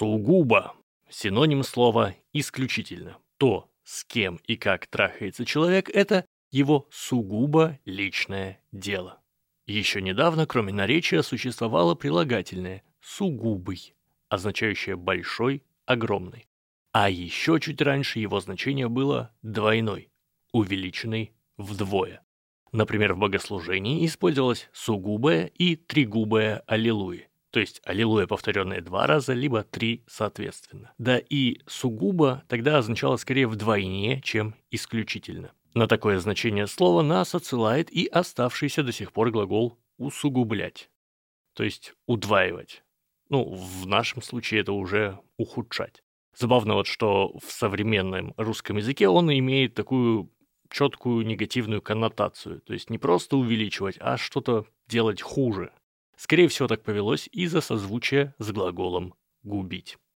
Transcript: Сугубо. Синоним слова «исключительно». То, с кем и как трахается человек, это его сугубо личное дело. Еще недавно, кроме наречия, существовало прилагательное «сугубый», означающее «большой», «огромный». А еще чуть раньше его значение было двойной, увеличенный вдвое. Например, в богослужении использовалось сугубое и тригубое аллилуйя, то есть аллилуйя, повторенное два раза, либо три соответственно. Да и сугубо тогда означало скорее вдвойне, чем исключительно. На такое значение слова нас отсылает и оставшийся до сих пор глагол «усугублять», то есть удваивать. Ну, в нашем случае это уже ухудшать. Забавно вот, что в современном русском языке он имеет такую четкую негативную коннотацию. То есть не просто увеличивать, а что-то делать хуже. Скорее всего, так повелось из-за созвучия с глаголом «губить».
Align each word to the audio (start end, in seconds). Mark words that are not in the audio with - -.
Сугубо. 0.00 0.72
Синоним 1.10 1.62
слова 1.62 2.14
«исключительно». 2.32 3.18
То, 3.36 3.70
с 3.84 4.02
кем 4.02 4.40
и 4.46 4.56
как 4.56 4.86
трахается 4.86 5.44
человек, 5.44 5.90
это 5.90 6.24
его 6.50 6.88
сугубо 6.90 7.78
личное 7.84 8.62
дело. 8.72 9.20
Еще 9.66 10.00
недавно, 10.00 10.46
кроме 10.46 10.72
наречия, 10.72 11.20
существовало 11.20 11.96
прилагательное 11.96 12.82
«сугубый», 13.02 13.94
означающее 14.30 14.96
«большой», 14.96 15.64
«огромный». 15.84 16.48
А 16.92 17.10
еще 17.10 17.60
чуть 17.60 17.82
раньше 17.82 18.20
его 18.20 18.40
значение 18.40 18.88
было 18.88 19.34
двойной, 19.42 20.08
увеличенный 20.50 21.34
вдвое. 21.58 22.22
Например, 22.72 23.12
в 23.12 23.18
богослужении 23.18 24.06
использовалось 24.06 24.70
сугубое 24.72 25.44
и 25.44 25.76
тригубое 25.76 26.62
аллилуйя, 26.66 27.28
то 27.50 27.60
есть 27.60 27.80
аллилуйя, 27.84 28.26
повторенное 28.26 28.80
два 28.80 29.06
раза, 29.06 29.32
либо 29.32 29.62
три 29.62 30.04
соответственно. 30.06 30.92
Да 30.98 31.18
и 31.18 31.60
сугубо 31.66 32.44
тогда 32.48 32.78
означало 32.78 33.16
скорее 33.16 33.46
вдвойне, 33.46 34.20
чем 34.22 34.54
исключительно. 34.70 35.52
На 35.74 35.86
такое 35.86 36.18
значение 36.18 36.66
слова 36.66 37.02
нас 37.02 37.34
отсылает 37.34 37.90
и 37.92 38.06
оставшийся 38.06 38.82
до 38.82 38.92
сих 38.92 39.12
пор 39.12 39.30
глагол 39.30 39.78
«усугублять», 39.98 40.90
то 41.54 41.62
есть 41.62 41.94
удваивать. 42.06 42.82
Ну, 43.28 43.44
в 43.44 43.86
нашем 43.86 44.22
случае 44.22 44.62
это 44.62 44.72
уже 44.72 45.20
ухудшать. 45.36 46.02
Забавно 46.36 46.74
вот, 46.74 46.86
что 46.86 47.36
в 47.38 47.50
современном 47.50 48.34
русском 48.36 48.78
языке 48.78 49.08
он 49.08 49.32
имеет 49.32 49.74
такую 49.74 50.32
четкую 50.70 51.26
негативную 51.26 51.82
коннотацию. 51.82 52.60
То 52.62 52.72
есть 52.72 52.90
не 52.90 52.98
просто 52.98 53.36
увеличивать, 53.36 53.96
а 54.00 54.16
что-то 54.16 54.66
делать 54.88 55.20
хуже. 55.22 55.72
Скорее 56.20 56.48
всего, 56.48 56.68
так 56.68 56.82
повелось 56.82 57.30
из-за 57.32 57.62
созвучия 57.62 58.34
с 58.38 58.52
глаголом 58.52 59.14
«губить». 59.42 59.96